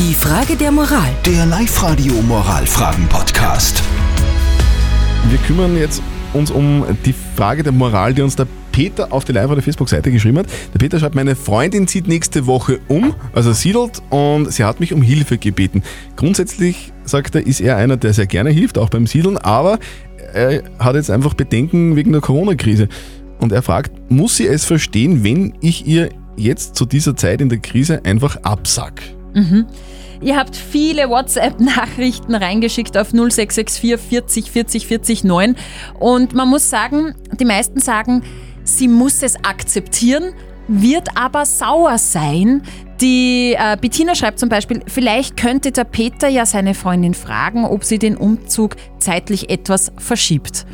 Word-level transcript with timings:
Die 0.00 0.14
Frage 0.14 0.56
der 0.56 0.72
Moral. 0.72 1.10
Der 1.26 1.44
Live-Radio 1.44 2.14
Moralfragen-Podcast. 2.22 3.82
Wir 5.28 5.36
kümmern 5.46 5.76
jetzt 5.76 6.02
uns 6.32 6.50
um 6.50 6.86
die 7.04 7.14
Frage 7.36 7.62
der 7.62 7.72
Moral, 7.72 8.14
die 8.14 8.22
uns 8.22 8.34
der 8.34 8.46
Peter 8.72 9.12
auf 9.12 9.26
die 9.26 9.32
live 9.32 9.50
der 9.52 9.62
Facebook-Seite 9.62 10.10
geschrieben 10.10 10.38
hat. 10.38 10.46
Der 10.72 10.78
Peter 10.78 10.98
schreibt, 10.98 11.14
meine 11.14 11.36
Freundin 11.36 11.86
zieht 11.86 12.08
nächste 12.08 12.46
Woche 12.46 12.80
um, 12.88 13.14
also 13.34 13.52
siedelt, 13.52 14.00
und 14.08 14.50
sie 14.50 14.64
hat 14.64 14.80
mich 14.80 14.94
um 14.94 15.02
Hilfe 15.02 15.36
gebeten. 15.36 15.82
Grundsätzlich, 16.16 16.94
sagt 17.04 17.34
er, 17.34 17.46
ist 17.46 17.60
er 17.60 17.76
einer, 17.76 17.98
der 17.98 18.14
sehr 18.14 18.26
gerne 18.26 18.48
hilft, 18.48 18.78
auch 18.78 18.88
beim 18.88 19.06
Siedeln, 19.06 19.36
aber 19.36 19.78
er 20.32 20.62
hat 20.78 20.94
jetzt 20.94 21.10
einfach 21.10 21.34
Bedenken 21.34 21.94
wegen 21.94 22.12
der 22.12 22.22
Corona-Krise. 22.22 22.88
Und 23.38 23.52
er 23.52 23.60
fragt, 23.60 23.92
muss 24.10 24.38
sie 24.38 24.46
es 24.46 24.64
verstehen, 24.64 25.24
wenn 25.24 25.52
ich 25.60 25.86
ihr 25.86 26.08
jetzt 26.38 26.74
zu 26.74 26.86
dieser 26.86 27.16
Zeit 27.16 27.42
in 27.42 27.50
der 27.50 27.58
Krise 27.58 28.02
einfach 28.06 28.38
absag? 29.34 29.66
Ihr 30.22 30.36
habt 30.36 30.54
viele 30.54 31.08
WhatsApp-Nachrichten 31.08 32.34
reingeschickt 32.34 32.98
auf 32.98 33.08
0664 33.12 34.00
40 34.00 34.50
40 34.50 34.86
40 34.86 35.24
9 35.24 35.56
und 35.98 36.34
man 36.34 36.48
muss 36.48 36.68
sagen, 36.68 37.14
die 37.38 37.46
meisten 37.46 37.80
sagen, 37.80 38.22
sie 38.62 38.86
muss 38.86 39.22
es 39.22 39.36
akzeptieren, 39.36 40.34
wird 40.68 41.08
aber 41.16 41.46
sauer 41.46 41.96
sein. 41.96 42.62
Die 43.00 43.56
äh, 43.58 43.78
Bettina 43.80 44.14
schreibt 44.14 44.38
zum 44.38 44.50
Beispiel, 44.50 44.82
vielleicht 44.86 45.38
könnte 45.38 45.72
der 45.72 45.84
Peter 45.84 46.28
ja 46.28 46.44
seine 46.44 46.74
Freundin 46.74 47.14
fragen, 47.14 47.64
ob 47.64 47.84
sie 47.84 47.98
den 47.98 48.16
Umzug 48.18 48.76
zeitlich 48.98 49.48
etwas 49.48 49.90
verschiebt. 49.96 50.66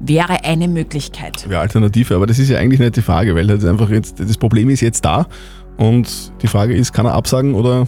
Wäre 0.00 0.44
eine 0.44 0.66
Möglichkeit. 0.66 1.46
Ja, 1.48 1.60
Alternative, 1.60 2.16
aber 2.16 2.26
das 2.26 2.40
ist 2.40 2.50
ja 2.50 2.58
eigentlich 2.58 2.80
nicht 2.80 2.96
die 2.96 3.02
Frage, 3.02 3.36
weil 3.36 3.46
das 3.46 3.64
einfach 3.64 3.90
jetzt, 3.90 4.18
das 4.18 4.36
Problem 4.36 4.68
ist 4.70 4.80
jetzt 4.80 5.04
da 5.04 5.28
und 5.76 6.32
die 6.42 6.46
Frage 6.46 6.74
ist, 6.74 6.92
kann 6.92 7.06
er 7.06 7.14
absagen 7.14 7.54
oder, 7.54 7.86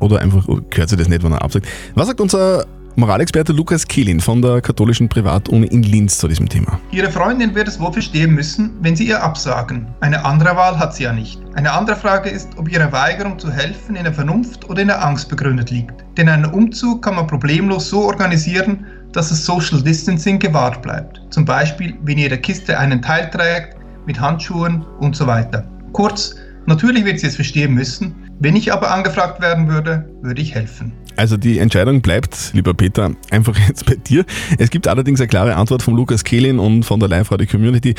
oder 0.00 0.20
einfach 0.20 0.46
gehört 0.70 0.88
sich 0.88 0.98
das 0.98 1.08
nicht, 1.08 1.22
wenn 1.22 1.32
er 1.32 1.42
absagt. 1.42 1.66
Was 1.94 2.06
sagt 2.06 2.20
unser 2.20 2.66
Moralexperte 2.98 3.52
Lukas 3.52 3.86
Kehlin 3.86 4.18
von 4.18 4.42
der 4.42 4.60
katholischen 4.60 5.08
Privatuni 5.08 5.68
in 5.68 5.84
Linz 5.84 6.18
zu 6.18 6.26
diesem 6.26 6.48
Thema? 6.48 6.80
Ihre 6.90 7.08
Freundin 7.08 7.54
wird 7.54 7.68
es 7.68 7.78
wohl 7.78 7.92
verstehen 7.92 8.34
müssen, 8.34 8.72
wenn 8.80 8.96
Sie 8.96 9.06
ihr 9.06 9.22
absagen. 9.22 9.86
Eine 10.00 10.24
andere 10.24 10.56
Wahl 10.56 10.76
hat 10.76 10.96
sie 10.96 11.04
ja 11.04 11.12
nicht. 11.12 11.40
Eine 11.54 11.70
andere 11.70 11.94
Frage 11.94 12.28
ist, 12.28 12.48
ob 12.56 12.68
Ihre 12.68 12.90
Weigerung 12.90 13.38
zu 13.38 13.52
helfen 13.52 13.94
in 13.94 14.02
der 14.02 14.12
Vernunft 14.12 14.68
oder 14.68 14.82
in 14.82 14.88
der 14.88 15.04
Angst 15.04 15.28
begründet 15.28 15.70
liegt. 15.70 15.94
Denn 16.16 16.28
einen 16.28 16.46
Umzug 16.46 17.02
kann 17.02 17.14
man 17.14 17.28
problemlos 17.28 17.88
so 17.88 18.00
organisieren, 18.00 18.84
dass 19.12 19.28
das 19.28 19.46
Social 19.46 19.80
Distancing 19.80 20.40
gewahrt 20.40 20.82
bleibt. 20.82 21.20
Zum 21.30 21.44
Beispiel, 21.44 21.94
wenn 22.02 22.18
jede 22.18 22.36
Kiste 22.36 22.76
einen 22.76 23.00
Teil 23.00 23.30
trägt, 23.30 23.76
mit 24.06 24.20
Handschuhen 24.20 24.84
und 24.98 25.14
so 25.14 25.24
weiter. 25.28 25.64
Kurz, 25.92 26.34
natürlich 26.68 27.04
wird 27.04 27.18
sie 27.20 27.26
es 27.26 27.34
verstehen 27.36 27.74
müssen. 27.74 28.14
Wenn 28.38 28.54
ich 28.54 28.72
aber 28.72 28.92
angefragt 28.92 29.40
werden 29.40 29.68
würde, 29.68 30.08
würde 30.22 30.40
ich 30.40 30.54
helfen. 30.54 30.92
Also 31.16 31.36
die 31.36 31.58
Entscheidung 31.58 32.00
bleibt, 32.00 32.50
lieber 32.52 32.74
Peter, 32.74 33.10
einfach 33.30 33.58
jetzt 33.68 33.84
bei 33.86 33.96
dir. 33.96 34.24
Es 34.58 34.70
gibt 34.70 34.86
allerdings 34.86 35.20
eine 35.20 35.26
klare 35.28 35.56
Antwort 35.56 35.82
von 35.82 35.94
Lukas 35.94 36.22
Kehlin 36.22 36.58
und 36.60 36.84
von 36.84 37.00
der 37.00 37.08
Live-Radio-Community. 37.08 37.94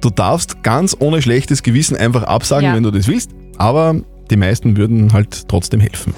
Du 0.00 0.10
darfst 0.10 0.62
ganz 0.62 0.94
ohne 0.98 1.22
schlechtes 1.22 1.62
Gewissen 1.62 1.96
einfach 1.96 2.22
absagen, 2.24 2.66
Ja. 2.68 2.74
wenn 2.74 2.82
du 2.82 2.90
das 2.90 3.08
willst, 3.08 3.30
aber 3.56 3.96
die 4.30 4.36
meisten 4.36 4.76
würden 4.76 5.12
halt 5.14 5.48
trotzdem 5.48 5.80
helfen. 5.80 6.12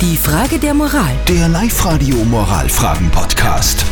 Die 0.00 0.16
Frage 0.16 0.58
der 0.58 0.74
Moral. 0.74 1.12
Der 1.28 1.48
Live-Radio 1.48 2.16
Moralfragen-Podcast. 2.24 3.84